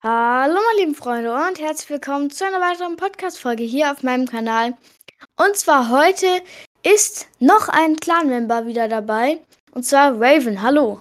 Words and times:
Hallo, 0.00 0.54
meine 0.54 0.78
lieben 0.78 0.94
Freunde 0.94 1.34
und 1.34 1.58
herzlich 1.58 1.90
willkommen 1.90 2.30
zu 2.30 2.46
einer 2.46 2.60
weiteren 2.60 2.94
Podcast-Folge 2.94 3.64
hier 3.64 3.90
auf 3.90 4.04
meinem 4.04 4.26
Kanal. 4.26 4.78
Und 5.36 5.56
zwar 5.56 5.90
heute 5.90 6.40
ist 6.84 7.26
noch 7.40 7.68
ein 7.68 7.96
Clan-Member 7.96 8.66
wieder 8.66 8.86
dabei 8.86 9.44
und 9.72 9.82
zwar 9.82 10.12
Raven. 10.12 10.62
Hallo. 10.62 11.00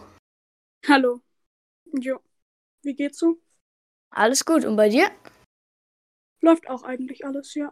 Hallo. 0.87 1.21
Jo. 1.93 2.17
Wie 2.81 2.95
geht's 2.95 3.19
so? 3.19 3.37
Alles 4.09 4.43
gut 4.43 4.65
und 4.65 4.75
bei 4.75 4.89
dir? 4.89 5.11
Läuft 6.41 6.67
auch 6.67 6.81
eigentlich 6.81 7.23
alles, 7.23 7.53
ja. 7.53 7.71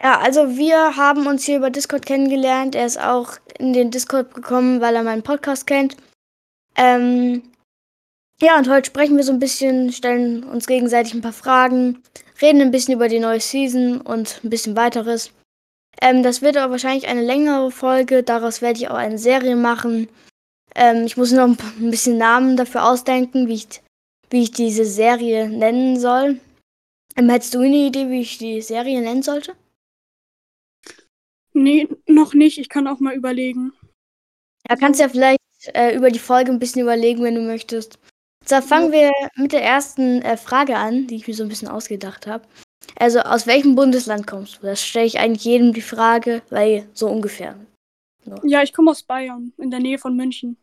Ja, 0.00 0.20
also 0.20 0.56
wir 0.56 0.96
haben 0.96 1.26
uns 1.26 1.46
hier 1.46 1.56
über 1.56 1.70
Discord 1.70 2.06
kennengelernt. 2.06 2.76
Er 2.76 2.86
ist 2.86 3.00
auch 3.00 3.38
in 3.58 3.72
den 3.72 3.90
Discord 3.90 4.32
gekommen, 4.34 4.80
weil 4.80 4.94
er 4.94 5.02
meinen 5.02 5.24
Podcast 5.24 5.66
kennt. 5.66 5.96
Ähm, 6.76 7.47
ja, 8.40 8.56
und 8.56 8.68
heute 8.68 8.86
sprechen 8.86 9.16
wir 9.16 9.24
so 9.24 9.32
ein 9.32 9.40
bisschen, 9.40 9.92
stellen 9.92 10.44
uns 10.44 10.66
gegenseitig 10.66 11.14
ein 11.14 11.20
paar 11.20 11.32
Fragen, 11.32 12.02
reden 12.40 12.60
ein 12.60 12.70
bisschen 12.70 12.94
über 12.94 13.08
die 13.08 13.18
neue 13.18 13.40
Season 13.40 14.00
und 14.00 14.40
ein 14.44 14.50
bisschen 14.50 14.76
weiteres. 14.76 15.32
Ähm, 16.00 16.22
das 16.22 16.42
wird 16.42 16.56
aber 16.56 16.72
wahrscheinlich 16.72 17.08
eine 17.08 17.22
längere 17.22 17.70
Folge, 17.72 18.22
daraus 18.22 18.62
werde 18.62 18.78
ich 18.78 18.88
auch 18.88 18.94
eine 18.94 19.18
Serie 19.18 19.56
machen. 19.56 20.08
Ähm, 20.74 21.04
ich 21.06 21.16
muss 21.16 21.32
noch 21.32 21.48
ein, 21.48 21.90
bisschen 21.90 22.18
Namen 22.18 22.56
dafür 22.56 22.88
ausdenken, 22.88 23.48
wie 23.48 23.54
ich, 23.54 23.68
wie 24.30 24.44
ich 24.44 24.52
diese 24.52 24.84
Serie 24.84 25.48
nennen 25.48 25.98
soll. 25.98 26.40
Ähm, 27.16 27.28
hättest 27.30 27.54
du 27.54 27.60
eine 27.60 27.76
Idee, 27.76 28.08
wie 28.10 28.20
ich 28.20 28.38
die 28.38 28.62
Serie 28.62 29.00
nennen 29.00 29.22
sollte? 29.22 29.54
Nee, 31.52 31.88
noch 32.06 32.34
nicht. 32.34 32.58
Ich 32.58 32.68
kann 32.68 32.86
auch 32.86 33.00
mal 33.00 33.14
überlegen. 33.14 33.72
Ja, 34.68 34.76
kannst 34.76 35.00
ja 35.00 35.08
vielleicht 35.08 35.40
äh, 35.74 35.96
über 35.96 36.10
die 36.10 36.20
Folge 36.20 36.52
ein 36.52 36.60
bisschen 36.60 36.82
überlegen, 36.82 37.24
wenn 37.24 37.34
du 37.34 37.40
möchtest. 37.40 37.98
So, 38.48 38.62
fangen 38.62 38.92
wir 38.92 39.12
mit 39.36 39.52
der 39.52 39.62
ersten 39.62 40.22
äh, 40.22 40.38
Frage 40.38 40.76
an, 40.76 41.06
die 41.06 41.16
ich 41.16 41.28
mir 41.28 41.34
so 41.34 41.42
ein 41.42 41.50
bisschen 41.50 41.68
ausgedacht 41.68 42.26
habe. 42.26 42.44
Also, 42.96 43.20
aus 43.20 43.46
welchem 43.46 43.74
Bundesland 43.74 44.26
kommst 44.26 44.56
du? 44.56 44.66
Das 44.66 44.82
stelle 44.82 45.04
ich 45.04 45.18
eigentlich 45.18 45.44
jedem 45.44 45.74
die 45.74 45.82
Frage, 45.82 46.40
weil 46.48 46.88
so 46.94 47.10
ungefähr. 47.10 47.56
So. 48.24 48.36
Ja, 48.44 48.62
ich 48.62 48.72
komme 48.72 48.90
aus 48.90 49.02
Bayern, 49.02 49.52
in 49.58 49.70
der 49.70 49.80
Nähe 49.80 49.98
von 49.98 50.16
München. 50.16 50.56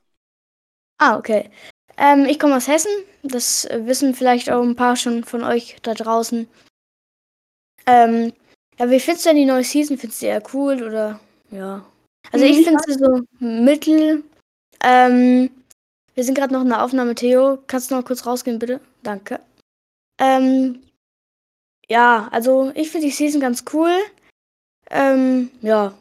Ah, 0.98 1.16
okay. 1.16 1.52
Ähm, 1.98 2.26
ich 2.26 2.40
komme 2.40 2.56
aus 2.56 2.68
Hessen. 2.68 2.92
Das 3.22 3.68
wissen 3.72 4.16
vielleicht 4.16 4.50
auch 4.50 4.64
ein 4.64 4.76
paar 4.76 4.96
schon 4.96 5.24
von 5.24 5.44
euch 5.44 5.78
da 5.84 5.94
draußen. 5.94 6.48
Ähm, 7.86 8.34
ja, 8.80 8.90
wie 8.90 9.00
findest 9.00 9.26
du 9.26 9.30
denn 9.30 9.38
die 9.38 9.46
neue 9.46 9.64
Season? 9.64 10.00
Findest 10.00 10.24
du 10.24 10.26
die 10.26 10.30
eher 10.32 10.44
cool 10.56 10.82
oder 10.82 11.20
ja? 11.52 11.86
Also 12.32 12.46
ich 12.46 12.66
finde 12.66 12.82
sie 12.88 12.94
so 12.94 13.22
mittel. 13.40 14.24
Ähm, 14.84 15.52
wir 16.16 16.24
sind 16.24 16.36
gerade 16.36 16.54
noch 16.54 16.62
in 16.62 16.70
der 16.70 16.84
Aufnahme, 16.84 17.14
Theo. 17.14 17.60
Kannst 17.68 17.92
du 17.92 17.96
noch 17.96 18.06
kurz 18.06 18.26
rausgehen, 18.26 18.58
bitte? 18.58 18.80
Danke. 19.04 19.40
Ähm, 20.18 20.82
ja, 21.88 22.30
also 22.32 22.72
ich 22.74 22.90
finde 22.90 23.08
die 23.08 23.14
Season 23.14 23.42
ganz 23.42 23.66
cool. 23.74 23.92
Ähm, 24.90 25.52
ja. 25.62 25.98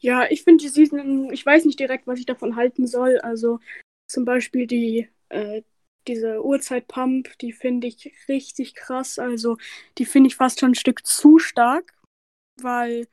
Ja, 0.00 0.24
ich 0.30 0.42
finde 0.44 0.64
die 0.64 0.68
Season, 0.68 1.30
ich 1.30 1.44
weiß 1.44 1.66
nicht 1.66 1.78
direkt, 1.78 2.06
was 2.06 2.18
ich 2.18 2.26
davon 2.26 2.56
halten 2.56 2.86
soll. 2.86 3.18
Also 3.18 3.60
zum 4.08 4.24
Beispiel 4.24 4.66
die, 4.66 5.08
äh, 5.28 5.62
diese 6.08 6.42
Uhrzeit-Pump, 6.42 7.36
die 7.38 7.52
finde 7.52 7.86
ich 7.86 8.10
richtig 8.28 8.74
krass. 8.74 9.18
Also 9.18 9.58
die 9.98 10.06
finde 10.06 10.28
ich 10.28 10.36
fast 10.36 10.58
schon 10.60 10.70
ein 10.70 10.74
Stück 10.74 11.06
zu 11.06 11.38
stark, 11.38 11.92
weil, 12.60 13.06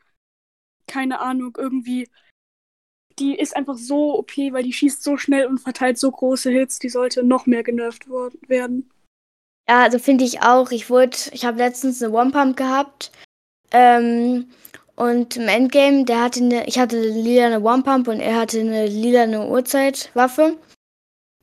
keine 0.87 1.19
Ahnung, 1.19 1.57
irgendwie, 1.57 2.09
die 3.19 3.35
ist 3.35 3.55
einfach 3.55 3.77
so 3.77 4.17
OP, 4.17 4.37
weil 4.37 4.63
die 4.63 4.73
schießt 4.73 5.03
so 5.03 5.17
schnell 5.17 5.45
und 5.45 5.59
verteilt 5.59 5.97
so 5.97 6.11
große 6.11 6.49
Hits, 6.49 6.79
die 6.79 6.89
sollte 6.89 7.23
noch 7.23 7.45
mehr 7.45 7.63
genervt 7.63 8.07
werden. 8.47 8.89
Ja, 9.69 9.83
also 9.83 9.99
finde 9.99 10.23
ich 10.23 10.41
auch. 10.41 10.71
Ich 10.71 10.89
wurde, 10.89 11.17
ich 11.31 11.45
habe 11.45 11.57
letztens 11.57 12.01
eine 12.01 12.13
One-Pump 12.13 12.55
gehabt. 12.55 13.11
Ähm, 13.71 14.47
und 14.95 15.35
im 15.35 15.47
Endgame, 15.47 16.05
der 16.05 16.21
hatte 16.21 16.39
eine, 16.39 16.67
ich 16.67 16.79
hatte 16.79 16.97
eine 16.97 17.07
lila 17.07 17.57
One-Pump 17.57 18.07
und 18.07 18.19
er 18.19 18.39
hatte 18.39 18.59
eine 18.59 18.87
lila 18.87 19.45
Uhrzeitwaffe. 19.45 20.57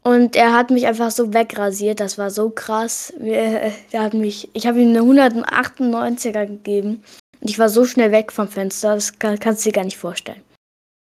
Und 0.02 0.36
er 0.36 0.52
hat 0.52 0.70
mich 0.70 0.86
einfach 0.86 1.10
so 1.10 1.32
wegrasiert, 1.32 1.98
das 2.00 2.18
war 2.18 2.30
so 2.30 2.50
krass. 2.50 3.12
Der 3.18 4.02
hat 4.02 4.12
mich, 4.12 4.50
ich 4.52 4.66
habe 4.66 4.80
ihm 4.82 4.90
eine 4.90 5.00
198er 5.00 6.44
gegeben. 6.46 7.02
Und 7.40 7.48
ich 7.48 7.58
war 7.58 7.70
so 7.70 7.86
schnell 7.86 8.12
weg 8.12 8.30
vom 8.30 8.48
Fenster, 8.48 8.94
das 8.94 9.18
kann, 9.18 9.38
kannst 9.38 9.64
du 9.64 9.70
dir 9.70 9.76
gar 9.76 9.84
nicht 9.84 9.96
vorstellen. 9.96 10.42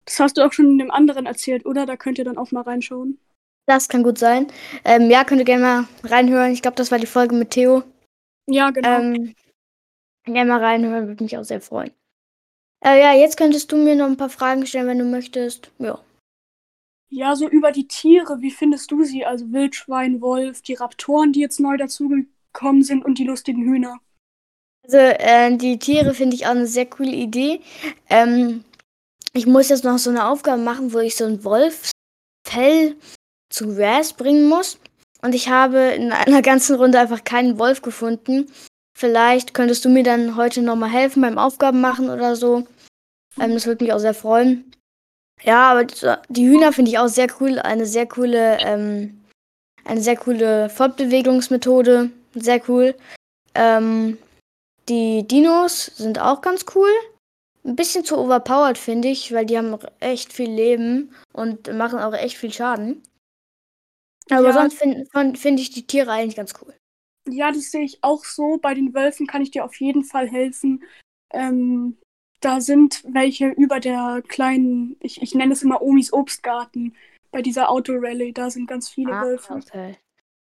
Das 0.09 0.21
hast 0.21 0.39
du 0.39 0.43
auch 0.47 0.55
schon 0.55 0.81
einem 0.81 0.91
anderen 0.91 1.27
erzählt, 1.27 1.67
oder? 1.67 1.85
Da 1.85 1.97
könnt 1.97 2.17
ihr 2.17 2.25
dann 2.25 2.39
auch 2.39 2.51
mal 2.51 2.63
reinschauen. 2.63 3.19
Das 3.67 3.91
kann 3.91 4.03
gut 4.03 4.17
sein. 4.17 4.47
Ähm, 4.83 5.11
ja, 5.11 5.23
könnt 5.25 5.43
ihr 5.43 5.45
gerne 5.45 5.63
mal 5.63 5.89
reinhören. 6.03 6.53
Ich 6.53 6.63
glaube, 6.63 6.77
das 6.77 6.91
war 6.91 6.99
die 6.99 7.07
Folge 7.07 7.35
mit 7.35 7.51
Theo. 7.51 7.83
Ja, 8.47 8.71
genau. 8.71 8.89
Ähm, 8.89 9.35
gerne 10.25 10.51
mal 10.51 10.65
reinhören, 10.65 11.09
würde 11.09 11.23
mich 11.23 11.37
auch 11.37 11.45
sehr 11.45 11.61
freuen. 11.61 11.91
Äh, 12.83 13.03
ja, 13.03 13.13
jetzt 13.13 13.37
könntest 13.37 13.71
du 13.71 13.77
mir 13.77 13.97
noch 13.97 14.07
ein 14.07 14.17
paar 14.17 14.31
Fragen 14.31 14.65
stellen, 14.65 14.87
wenn 14.87 14.99
du 14.99 15.05
möchtest. 15.05 15.71
Ja. 15.79 16.01
Ja, 17.11 17.37
so 17.37 17.47
über 17.47 17.71
die 17.71 17.87
Tiere, 17.87 18.41
wie 18.41 18.51
findest 18.51 18.91
du 18.91 19.05
sie? 19.05 19.27
Also 19.27 19.53
Wildschwein, 19.53 20.23
Wolf, 20.23 20.63
die 20.63 20.75
Raptoren, 20.75 21.35
die 21.35 21.41
jetzt 21.41 21.61
neu 21.61 21.77
dazugekommen 21.77 22.83
sind 22.83 23.05
und 23.05 23.19
die 23.19 23.25
lustigen 23.25 23.63
Hühner. 23.63 23.99
Also 24.85 24.97
äh, 24.97 25.55
die 25.59 25.79
Tiere 25.79 26.15
finde 26.15 26.37
ich 26.37 26.47
auch 26.47 26.53
eine 26.53 26.67
sehr 26.67 26.87
coole 26.87 27.13
Idee. 27.13 27.61
Ähm, 28.09 28.65
ich 29.39 29.47
muss 29.47 29.69
jetzt 29.69 29.85
noch 29.85 29.99
so 29.99 30.11
eine 30.11 30.27
Aufgabe 30.27 30.61
machen, 30.61 30.93
wo 30.93 30.99
ich 30.99 31.17
so 31.17 31.25
ein 31.25 31.45
Wolfsfell 31.45 32.97
zu 33.51 33.65
Raz 33.77 34.13
bringen 34.13 34.49
muss. 34.49 34.79
Und 35.23 35.35
ich 35.35 35.49
habe 35.49 35.79
in 35.79 36.13
einer 36.13 36.43
ganzen 36.51 36.77
Runde 36.77 36.99
einfach 36.99 37.25
keinen 37.25 37.59
Wolf 37.59 37.83
gefunden. 37.83 38.51
Vielleicht 38.97 39.55
könntest 39.55 39.85
du 39.85 39.89
mir 39.89 40.03
dann 40.03 40.37
heute 40.37 40.61
nochmal 40.61 40.91
helfen 40.91 41.23
beim 41.23 41.39
Aufgaben 41.39 41.81
machen 41.81 42.11
oder 42.11 42.35
so. 42.35 42.67
Ähm, 43.41 43.55
das 43.55 43.67
würde 43.67 43.85
mich 43.85 43.93
auch 43.93 44.01
sehr 44.01 44.15
freuen. 44.15 44.73
Ja, 45.43 45.71
aber 45.71 45.85
die 45.85 46.49
Hühner 46.49 46.73
finde 46.73 46.91
ich 46.91 46.99
auch 46.99 47.09
sehr 47.09 47.29
cool. 47.41 47.61
Eine 47.61 47.87
sehr 47.87 48.07
coole, 48.07 48.59
ähm, 48.61 49.23
eine 49.85 50.01
sehr 50.01 50.17
coole 50.17 50.69
Fortbewegungsmethode. 50.69 52.11
Sehr 52.35 52.61
cool. 52.69 52.97
Ähm, 53.55 54.19
die 54.89 55.27
Dinos 55.29 55.87
sind 55.97 56.21
auch 56.21 56.41
ganz 56.41 56.65
cool. 56.75 56.91
Ein 57.65 57.77
bisschen 57.77 58.05
zu 58.05 58.17
overpowered, 58.17 58.79
finde 58.79 59.09
ich, 59.09 59.33
weil 59.33 59.47
die 59.47 59.59
haben 59.59 59.77
echt 60.01 60.33
viel 60.33 60.51
Leben 60.51 61.15
und 61.33 61.73
machen 61.75 61.99
auch 61.99 62.15
echt 62.15 62.37
viel 62.37 62.53
Schaden. 62.53 63.03
Aber 64.31 64.49
ja. 64.49 64.53
sonst 64.53 64.79
finde 64.79 65.39
find 65.39 65.61
ich 65.61 65.71
die 65.71 65.87
Tiere 65.87 66.13
eigentlich 66.13 66.37
ganz 66.37 66.55
cool. 66.63 66.75
Ja, 67.29 67.51
das 67.51 67.71
sehe 67.71 67.85
ich 67.85 67.99
auch 68.03 68.25
so. 68.25 68.59
Bei 68.59 68.75
den 68.75 68.95
Wölfen 68.95 69.27
kann 69.27 69.43
ich 69.43 69.51
dir 69.51 69.65
auf 69.65 69.75
jeden 69.81 70.05
Fall 70.05 70.29
helfen. 70.29 70.83
Ähm, 71.31 71.99
da 72.41 72.61
sind 72.61 73.03
welche 73.07 73.49
über 73.49 73.81
der 73.81 74.23
kleinen, 74.27 74.97
ich, 75.01 75.21
ich 75.23 75.35
nenne 75.35 75.53
es 75.53 75.63
immer 75.63 75.83
Omis 75.83 76.13
Obstgarten, 76.13 76.95
bei 77.31 77.43
dieser 77.43 77.69
Autorallye, 77.69 78.33
da 78.33 78.51
sind 78.51 78.67
ganz 78.67 78.89
viele 78.89 79.13
ah, 79.13 79.23
Wölfe. 79.23 79.55
Okay. 79.55 79.97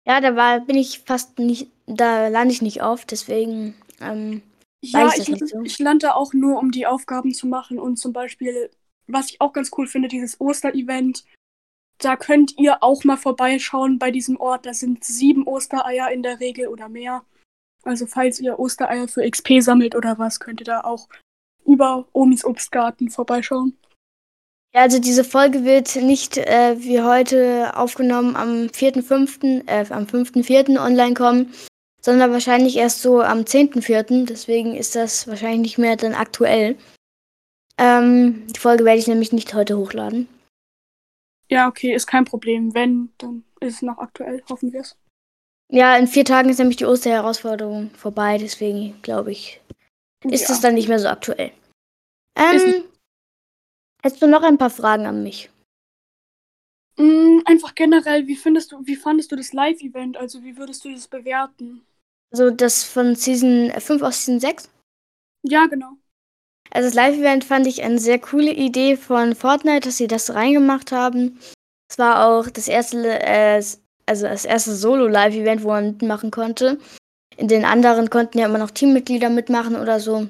Ja, 0.06 0.20
da 0.20 0.36
war, 0.36 0.60
bin 0.60 0.76
ich 0.76 1.00
fast 1.00 1.38
nicht, 1.38 1.70
da 1.86 2.28
lande 2.28 2.52
ich 2.52 2.62
nicht 2.62 2.82
auf, 2.82 3.04
deswegen. 3.04 3.74
Ähm, 4.00 4.42
ja, 4.92 5.10
ich, 5.16 5.28
ich, 5.28 5.48
so. 5.48 5.62
ich 5.62 5.78
lande 5.78 6.14
auch 6.14 6.32
nur, 6.32 6.58
um 6.58 6.70
die 6.70 6.86
Aufgaben 6.86 7.32
zu 7.34 7.46
machen 7.46 7.78
und 7.78 7.96
zum 7.96 8.12
Beispiel, 8.12 8.70
was 9.06 9.30
ich 9.30 9.40
auch 9.40 9.52
ganz 9.52 9.70
cool 9.76 9.86
finde, 9.86 10.08
dieses 10.08 10.40
Osterevent. 10.40 11.24
Da 11.98 12.16
könnt 12.16 12.58
ihr 12.58 12.82
auch 12.82 13.04
mal 13.04 13.16
vorbeischauen 13.16 13.98
bei 13.98 14.10
diesem 14.10 14.38
Ort. 14.38 14.66
Da 14.66 14.74
sind 14.74 15.02
sieben 15.04 15.46
Ostereier 15.46 16.10
in 16.10 16.22
der 16.22 16.40
Regel 16.40 16.68
oder 16.68 16.88
mehr. 16.90 17.24
Also 17.84 18.06
falls 18.06 18.40
ihr 18.40 18.58
Ostereier 18.58 19.08
für 19.08 19.28
XP 19.28 19.60
sammelt 19.60 19.94
oder 19.94 20.18
was, 20.18 20.40
könnt 20.40 20.60
ihr 20.60 20.66
da 20.66 20.80
auch 20.80 21.08
über 21.64 22.06
Omis 22.12 22.44
Obstgarten 22.44 23.10
vorbeischauen. 23.10 23.76
Ja, 24.74 24.82
also 24.82 24.98
diese 24.98 25.24
Folge 25.24 25.64
wird 25.64 25.96
nicht 25.96 26.36
äh, 26.36 26.76
wie 26.78 27.00
heute 27.00 27.76
aufgenommen 27.76 28.36
am 28.36 28.66
4.5., 28.66 29.66
äh, 29.66 29.86
am 29.90 30.04
5.4. 30.04 30.78
online 30.78 31.14
kommen, 31.14 31.52
sondern 32.06 32.30
wahrscheinlich 32.30 32.76
erst 32.76 33.02
so 33.02 33.20
am 33.20 33.40
10.4. 33.40 34.26
Deswegen 34.26 34.76
ist 34.76 34.94
das 34.94 35.26
wahrscheinlich 35.26 35.60
nicht 35.60 35.78
mehr 35.78 35.96
dann 35.96 36.14
aktuell. 36.14 36.76
Ähm, 37.78 38.46
die 38.46 38.60
Folge 38.60 38.84
werde 38.84 39.00
ich 39.00 39.08
nämlich 39.08 39.32
nicht 39.32 39.54
heute 39.54 39.76
hochladen. 39.76 40.28
Ja, 41.48 41.66
okay, 41.66 41.92
ist 41.92 42.06
kein 42.06 42.24
Problem. 42.24 42.74
Wenn, 42.74 43.12
dann 43.18 43.42
ist 43.60 43.74
es 43.74 43.82
noch 43.82 43.98
aktuell, 43.98 44.40
hoffen 44.48 44.72
wir 44.72 44.82
es. 44.82 44.96
Ja, 45.68 45.96
in 45.96 46.06
vier 46.06 46.24
Tagen 46.24 46.48
ist 46.48 46.58
nämlich 46.58 46.76
die 46.76 46.84
Osterherausforderung 46.84 47.90
vorbei, 47.90 48.38
deswegen 48.38 49.02
glaube 49.02 49.32
ich, 49.32 49.60
ist 50.22 50.48
es 50.48 50.60
dann 50.60 50.74
nicht 50.74 50.88
mehr 50.88 51.00
so 51.00 51.08
aktuell. 51.08 51.50
Ähm, 52.36 52.84
hättest 54.00 54.22
du 54.22 54.28
noch 54.28 54.44
ein 54.44 54.58
paar 54.58 54.70
Fragen 54.70 55.06
an 55.06 55.24
mich? 55.24 55.50
Mm, 56.98 57.40
einfach 57.46 57.74
generell, 57.74 58.28
wie 58.28 58.36
findest 58.36 58.70
du, 58.70 58.86
wie 58.86 58.94
fandest 58.94 59.32
du 59.32 59.36
das 59.36 59.52
Live-Event? 59.52 60.16
Also 60.16 60.44
wie 60.44 60.56
würdest 60.56 60.84
du 60.84 60.92
das 60.92 61.08
bewerten? 61.08 61.84
Also 62.32 62.50
das 62.50 62.84
von 62.84 63.14
Season 63.14 63.72
5 63.78 64.02
aus 64.02 64.24
Season 64.24 64.40
6? 64.40 64.68
Ja, 65.42 65.66
genau. 65.66 65.92
Also 66.70 66.88
das 66.88 66.94
Live-Event 66.94 67.44
fand 67.44 67.66
ich 67.66 67.82
eine 67.82 67.98
sehr 67.98 68.18
coole 68.18 68.52
Idee 68.52 68.96
von 68.96 69.34
Fortnite, 69.34 69.88
dass 69.88 69.96
sie 69.96 70.08
das 70.08 70.34
reingemacht 70.34 70.92
haben. 70.92 71.38
Es 71.88 71.98
war 71.98 72.26
auch 72.26 72.50
das 72.50 72.68
erste, 72.68 73.20
äh, 73.22 73.62
also 74.06 74.26
das 74.26 74.44
erste 74.44 74.74
Solo-Live-Event, 74.74 75.62
wo 75.62 75.68
man 75.68 75.86
mitmachen 75.92 76.30
konnte. 76.30 76.78
In 77.36 77.48
den 77.48 77.64
anderen 77.64 78.10
konnten 78.10 78.38
ja 78.38 78.46
immer 78.46 78.58
noch 78.58 78.70
Teammitglieder 78.70 79.30
mitmachen 79.30 79.76
oder 79.76 80.00
so. 80.00 80.28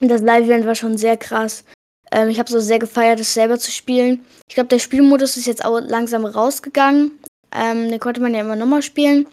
Und 0.00 0.08
das 0.08 0.20
Live-Event 0.20 0.66
war 0.66 0.74
schon 0.74 0.98
sehr 0.98 1.16
krass. 1.16 1.64
Ähm, 2.12 2.28
ich 2.28 2.38
habe 2.38 2.50
so 2.50 2.60
sehr 2.60 2.78
gefeiert, 2.78 3.20
es 3.20 3.34
selber 3.34 3.58
zu 3.58 3.70
spielen. 3.70 4.24
Ich 4.48 4.54
glaube, 4.54 4.68
der 4.68 4.78
Spielmodus 4.78 5.36
ist 5.36 5.46
jetzt 5.46 5.64
auch 5.64 5.80
langsam 5.80 6.24
rausgegangen. 6.24 7.18
Ähm, 7.52 7.90
den 7.90 8.00
konnte 8.00 8.20
man 8.20 8.34
ja 8.34 8.40
immer 8.40 8.56
nochmal 8.56 8.82
spielen. 8.82 9.26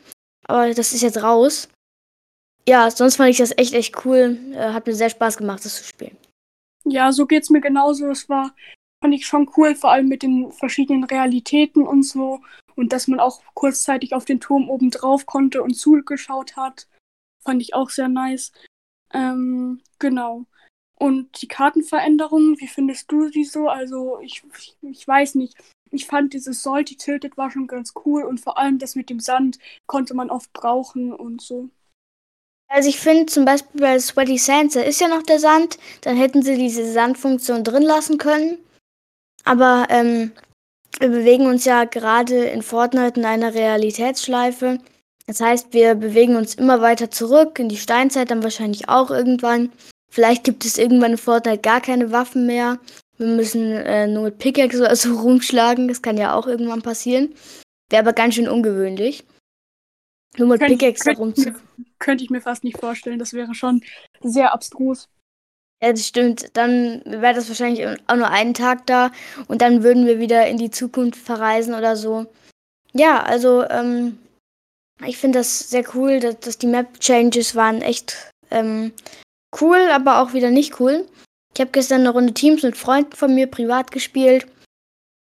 Aber 0.48 0.74
das 0.74 0.94
ist 0.94 1.02
jetzt 1.02 1.22
raus. 1.22 1.68
Ja, 2.68 2.90
sonst 2.90 3.18
fand 3.18 3.30
ich 3.30 3.38
das 3.38 3.58
echt, 3.58 3.74
echt 3.74 4.06
cool. 4.06 4.38
Äh, 4.54 4.72
hat 4.72 4.88
mir 4.88 4.94
sehr 4.94 5.10
Spaß 5.10 5.38
gemacht, 5.38 5.66
das 5.66 5.78
zu 5.78 5.84
spielen. 5.84 6.18
Ja, 6.86 7.12
so 7.12 7.26
geht's 7.26 7.50
mir 7.50 7.62
genauso. 7.62 8.10
Es 8.10 8.30
war, 8.30 8.56
fand 9.02 9.14
ich 9.14 9.26
schon 9.26 9.50
cool, 9.58 9.76
vor 9.76 9.92
allem 9.92 10.08
mit 10.08 10.24
den 10.24 10.52
verschiedenen 10.52 11.04
Realitäten 11.04 11.86
und 11.86 12.04
so. 12.04 12.42
Und 12.76 12.94
dass 12.94 13.08
man 13.08 13.20
auch 13.20 13.42
kurzzeitig 13.54 14.14
auf 14.14 14.26
den 14.26 14.40
Turm 14.40 14.70
oben 14.70 14.92
drauf 14.92 15.26
konnte 15.26 15.62
und 15.62 15.76
zugeschaut 15.76 16.56
hat. 16.56 16.88
Fand 17.44 17.62
ich 17.62 17.74
auch 17.74 17.90
sehr 17.90 18.08
nice. 18.08 18.52
Ähm, 19.14 19.82
genau. 20.00 20.46
Und 20.96 21.42
die 21.42 21.48
Kartenveränderungen, 21.48 22.60
wie 22.60 22.68
findest 22.68 23.12
du 23.12 23.30
die 23.30 23.44
so? 23.44 23.68
Also, 23.68 24.20
ich, 24.22 24.44
ich, 24.58 24.78
ich 24.82 25.08
weiß 25.08 25.36
nicht. 25.36 25.58
Ich 25.92 26.08
fand 26.08 26.34
dieses 26.34 26.64
Salty 26.64 26.96
Tilted 26.96 27.38
war 27.38 27.52
schon 27.52 27.68
ganz 27.68 27.94
cool 28.06 28.24
und 28.24 28.40
vor 28.40 28.58
allem 28.58 28.80
das 28.80 28.96
mit 28.96 29.10
dem 29.10 29.20
Sand 29.20 29.60
konnte 29.86 30.16
man 30.16 30.32
oft 30.32 30.52
brauchen 30.54 31.14
und 31.14 31.42
so. 31.42 31.70
Also 32.74 32.90
ich 32.90 33.00
finde 33.00 33.28
zum 33.28 33.46
Beispiel 33.46 33.82
bei 33.82 34.00
Sweaty 34.00 34.40
Sands, 34.40 34.74
da 34.74 34.82
ist 34.82 35.00
ja 35.00 35.08
noch 35.08 35.22
der 35.22 35.38
Sand, 35.38 35.78
dann 36.02 36.18
hätten 36.18 36.42
sie 36.42 36.58
diese 36.58 36.92
Sandfunktion 36.92 37.64
drin 37.64 37.84
lassen 37.84 38.18
können. 38.18 38.58
Aber 39.44 39.86
ähm, 39.90 40.32
wir 40.98 41.10
bewegen 41.10 41.46
uns 41.46 41.66
ja 41.66 41.84
gerade 41.84 42.46
in 42.46 42.64
Fortnite 42.64 43.20
in 43.20 43.28
einer 43.28 43.54
Realitätsschleife. 43.54 44.80
Das 45.28 45.40
heißt, 45.40 45.74
wir 45.74 45.94
bewegen 45.94 46.36
uns 46.36 46.56
immer 46.56 46.82
weiter 46.82 47.12
zurück 47.12 47.60
in 47.60 47.70
die 47.70 47.78
Steinzeit, 47.78 48.32
dann 48.32 48.42
wahrscheinlich 48.42 48.90
auch 48.90 49.12
irgendwann. 49.12 49.72
Vielleicht 50.10 50.44
gibt 50.44 50.66
es 50.66 50.80
irgendwann 50.80 51.12
in 51.12 51.18
Fortnite 51.20 51.60
gar 51.60 51.80
keine 51.80 52.12
Waffen 52.12 52.48
mehr. 52.48 52.80
Wir 53.20 53.28
müssen 53.28 53.72
äh, 53.72 54.08
nur 54.08 54.24
mit 54.24 54.40
Pickaxe 54.40 54.80
oder 54.80 54.96
so 54.96 55.20
rumschlagen. 55.22 55.90
Das 55.90 56.02
kann 56.02 56.18
ja 56.18 56.34
auch 56.34 56.48
irgendwann 56.48 56.82
passieren. 56.82 57.36
Wäre 57.92 58.02
aber 58.02 58.14
ganz 58.14 58.34
schön 58.34 58.50
ungewöhnlich. 58.50 59.26
Nur 60.38 60.48
mit 60.48 60.60
Könnt, 60.60 60.80
Pickaxe 60.80 61.12
rumzu. 61.12 61.52
Könnte 62.00 62.24
ich 62.24 62.30
mir 62.30 62.42
fast 62.42 62.64
nicht 62.64 62.80
vorstellen. 62.80 63.20
Das 63.20 63.34
wäre 63.34 63.54
schon 63.54 63.82
sehr 64.22 64.54
abstrus. 64.54 65.10
Ja, 65.82 65.92
das 65.92 66.08
stimmt. 66.08 66.56
Dann 66.56 67.02
wäre 67.06 67.34
das 67.34 67.50
wahrscheinlich 67.50 67.86
auch 68.08 68.16
nur 68.16 68.30
einen 68.30 68.54
Tag 68.54 68.86
da 68.88 69.12
und 69.48 69.62
dann 69.62 69.84
würden 69.84 70.06
wir 70.06 70.20
wieder 70.20 70.48
in 70.48 70.58
die 70.58 70.72
Zukunft 70.72 71.20
verreisen 71.20 71.74
oder 71.74 71.96
so. 71.96 72.26
Ja, 72.94 73.22
also 73.24 73.64
ähm, 73.70 74.18
ich 75.06 75.18
finde 75.18 75.40
das 75.40 75.70
sehr 75.70 75.84
cool, 75.94 76.20
dass, 76.20 76.40
dass, 76.40 76.58
die 76.58 76.68
Map-Changes 76.68 77.56
waren 77.56 77.82
echt 77.82 78.32
ähm, 78.52 78.94
cool, 79.60 79.90
aber 79.92 80.22
auch 80.22 80.34
wieder 80.34 80.52
nicht 80.52 80.80
cool. 80.80 81.06
Ich 81.54 81.60
habe 81.60 81.72
gestern 81.72 82.02
eine 82.02 82.12
Runde 82.12 82.34
Teams 82.34 82.64
mit 82.64 82.78
Freunden 82.78 83.16
von 83.16 83.34
mir 83.36 83.48
privat 83.48 83.92
gespielt 83.92 84.48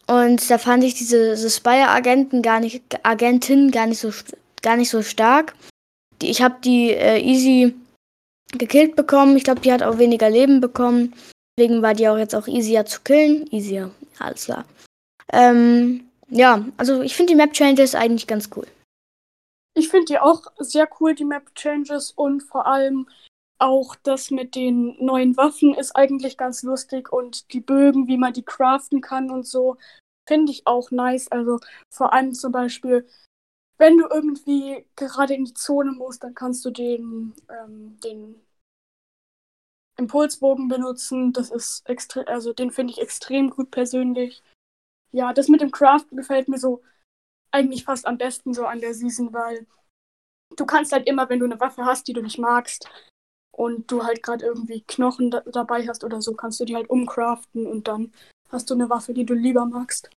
und 0.06 0.50
da 0.50 0.58
fand 0.58 0.84
ich 0.84 0.94
diese, 0.94 1.30
diese 1.30 1.50
Spire-Agenten 1.50 2.42
gar 2.42 2.60
nicht, 2.60 2.82
Agentin 3.02 3.70
gar 3.70 3.86
nicht 3.86 3.98
so, 3.98 4.12
gar 4.64 4.76
nicht 4.76 4.90
so 4.90 5.02
stark. 5.02 5.54
Die, 6.20 6.30
ich 6.30 6.42
habe 6.42 6.56
die 6.64 6.90
äh, 6.90 7.20
easy 7.20 7.74
gekillt 8.52 8.96
bekommen. 8.96 9.36
Ich 9.36 9.44
glaube, 9.44 9.60
die 9.60 9.72
hat 9.72 9.82
auch 9.82 9.98
weniger 9.98 10.30
Leben 10.30 10.60
bekommen. 10.60 11.14
Deswegen 11.56 11.82
war 11.82 11.94
die 11.94 12.08
auch 12.08 12.18
jetzt 12.18 12.34
auch 12.34 12.48
easier 12.48 12.84
zu 12.84 13.00
killen. 13.02 13.46
Easier, 13.52 13.90
alles 14.18 14.46
klar. 14.46 14.64
Ähm, 15.32 16.08
ja, 16.28 16.64
also 16.76 17.02
ich 17.02 17.14
finde 17.14 17.32
die 17.32 17.36
Map-Changes 17.36 17.94
eigentlich 17.94 18.26
ganz 18.26 18.50
cool. 18.56 18.66
Ich 19.76 19.88
finde 19.88 20.06
die 20.06 20.18
auch 20.18 20.42
sehr 20.58 20.88
cool, 21.00 21.14
die 21.14 21.24
Map-Changes 21.24 22.12
und 22.12 22.42
vor 22.42 22.66
allem 22.66 23.08
auch 23.58 23.96
das 24.02 24.30
mit 24.30 24.54
den 24.54 24.96
neuen 25.04 25.36
Waffen 25.36 25.74
ist 25.74 25.96
eigentlich 25.96 26.36
ganz 26.36 26.62
lustig 26.62 27.12
und 27.12 27.52
die 27.52 27.60
Bögen, 27.60 28.08
wie 28.08 28.16
man 28.16 28.32
die 28.32 28.42
craften 28.42 29.00
kann 29.00 29.30
und 29.30 29.46
so, 29.46 29.76
finde 30.26 30.52
ich 30.52 30.66
auch 30.66 30.90
nice. 30.90 31.28
Also 31.30 31.60
vor 31.90 32.12
allem 32.12 32.34
zum 32.34 32.52
Beispiel, 32.52 33.06
wenn 33.78 33.98
du 33.98 34.06
irgendwie 34.08 34.86
gerade 34.96 35.34
in 35.34 35.44
die 35.44 35.54
Zone 35.54 35.92
musst, 35.92 36.22
dann 36.22 36.34
kannst 36.34 36.64
du 36.64 36.70
den, 36.70 37.34
ähm, 37.48 37.98
den 38.02 38.40
Impulsbogen 39.96 40.68
benutzen. 40.68 41.32
Das 41.32 41.50
ist 41.50 41.88
extrem, 41.88 42.26
also 42.28 42.52
den 42.52 42.70
finde 42.70 42.92
ich 42.92 43.00
extrem 43.00 43.50
gut 43.50 43.70
persönlich. 43.70 44.42
Ja, 45.12 45.32
das 45.32 45.48
mit 45.48 45.60
dem 45.60 45.70
Craften 45.70 46.16
gefällt 46.16 46.48
mir 46.48 46.58
so 46.58 46.82
eigentlich 47.50 47.84
fast 47.84 48.06
am 48.06 48.18
besten 48.18 48.52
so 48.52 48.66
an 48.66 48.80
der 48.80 48.94
Season, 48.94 49.32
weil 49.32 49.66
du 50.56 50.66
kannst 50.66 50.92
halt 50.92 51.06
immer, 51.06 51.28
wenn 51.28 51.38
du 51.38 51.44
eine 51.44 51.60
Waffe 51.60 51.84
hast, 51.84 52.08
die 52.08 52.12
du 52.12 52.22
nicht 52.22 52.38
magst, 52.38 52.88
und 53.56 53.90
du 53.90 54.04
halt 54.04 54.22
gerade 54.22 54.44
irgendwie 54.44 54.82
Knochen 54.82 55.30
da 55.30 55.40
dabei 55.40 55.86
hast 55.86 56.04
oder 56.04 56.20
so, 56.20 56.34
kannst 56.34 56.60
du 56.60 56.64
die 56.64 56.74
halt 56.74 56.90
umcraften 56.90 57.66
und 57.66 57.88
dann 57.88 58.12
hast 58.50 58.70
du 58.70 58.74
eine 58.74 58.90
Waffe, 58.90 59.14
die 59.14 59.24
du 59.24 59.34
lieber 59.34 59.64
magst. 59.66 60.10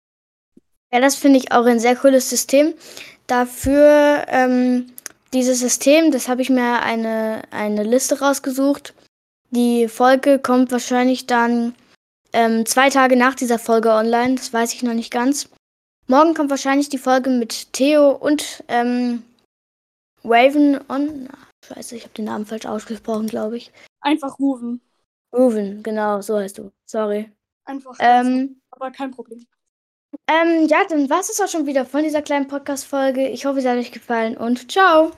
Ja, 0.96 1.02
das 1.02 1.18
finde 1.18 1.40
ich 1.40 1.52
auch 1.52 1.66
ein 1.66 1.82
sehr 1.82 1.98
cooles 1.98 2.30
System. 2.30 2.74
Dafür 3.28 4.24
ähm, 4.30 4.94
dieses 5.34 5.60
System, 5.60 6.10
das 6.10 6.30
habe 6.30 6.42
ich 6.42 6.50
mir 6.50 6.84
eine, 6.84 7.42
eine 7.52 7.84
Liste 7.84 8.22
rausgesucht. 8.22 8.94
Die 9.50 9.90
Folge 9.90 10.40
kommt 10.40 10.72
wahrscheinlich 10.72 11.28
dann 11.28 11.76
ähm, 12.32 12.66
zwei 12.66 12.90
Tage 12.90 13.18
nach 13.18 13.36
dieser 13.36 13.60
Folge 13.60 13.92
online. 13.92 14.36
Das 14.36 14.54
weiß 14.54 14.74
ich 14.74 14.84
noch 14.84 14.94
nicht 14.94 15.12
ganz. 15.12 15.50
Morgen 16.08 16.34
kommt 16.34 16.50
wahrscheinlich 16.50 16.88
die 16.88 16.98
Folge 16.98 17.30
mit 17.30 17.74
Theo 17.74 18.12
und 18.12 18.64
ähm, 18.70 19.24
Raven 20.24 20.80
on. 20.88 21.28
Scheiße, 21.68 21.98
ich 21.98 22.04
habe 22.04 22.14
den 22.14 22.24
Namen 22.24 22.46
falsch 22.46 22.68
ausgesprochen, 22.68 23.28
glaube 23.28 23.58
ich. 23.58 23.70
Einfach 24.00 24.40
Ruven. 24.40 24.80
Ruven, 25.34 25.84
genau, 25.84 26.22
so 26.22 26.38
heißt 26.38 26.58
du. 26.58 26.72
Sorry. 26.86 27.30
Einfach. 27.66 27.98
Ähm, 28.00 28.62
aber 28.72 28.92
kein 28.92 29.12
Problem. 29.12 29.46
Ähm, 30.28 30.68
ja, 30.68 30.84
dann 30.90 31.10
war 31.10 31.20
es 31.20 31.40
auch 31.42 31.48
schon 31.48 31.66
wieder 31.66 31.86
von 31.86 32.04
dieser 32.04 32.22
kleinen 32.22 32.48
Podcast-Folge. 32.48 33.28
Ich 33.30 33.46
hoffe, 33.46 33.60
es 33.60 33.66
hat 33.66 33.78
euch 33.78 33.92
gefallen 33.92 34.38
und 34.38 34.72
ciao. 34.72 35.12